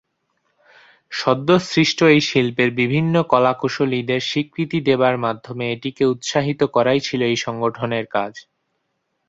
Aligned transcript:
সদ্য 1.11 1.49
সৃষ্ট 1.65 1.99
এই 2.13 2.21
শিল্পের 2.21 2.69
বিভিন্ন 2.73 3.15
কলাকুশলীদের 3.31 4.21
স্বীকৃতি 4.21 4.77
দেবার 4.89 5.15
মাধ্যমে 5.17 5.65
এটিকে 5.71 6.03
উৎসাহিত 6.05 6.61
করাই 6.75 6.99
ছিলো 6.99 7.23
এই 7.25 7.37
সংগঠনের 7.45 8.05
কাজ। 8.15 8.33